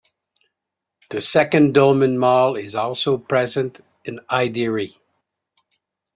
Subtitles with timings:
[1.11, 4.95] The second Dolmen Mall is also present in Hyderi.